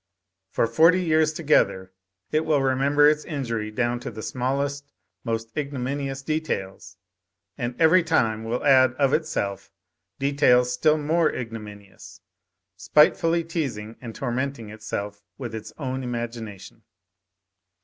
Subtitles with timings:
[0.49, 1.93] For forty years together
[2.31, 4.91] it will remember its injury down to the smallest,
[5.23, 6.97] most ignominious details,
[7.55, 9.71] and every time will add, of itself,
[10.17, 12.19] details still more ignominious,
[12.77, 16.81] spitefully teasing and tormenting itself with its own imagination.